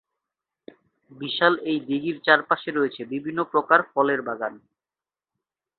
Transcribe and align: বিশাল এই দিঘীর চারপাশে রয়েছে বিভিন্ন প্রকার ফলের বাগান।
বিশাল 1.11 1.53
এই 1.63 1.79
দিঘীর 1.87 2.17
চারপাশে 2.25 2.69
রয়েছে 2.71 3.01
বিভিন্ন 3.05 3.39
প্রকার 3.53 3.79
ফলের 3.91 4.19
বাগান। 4.21 4.53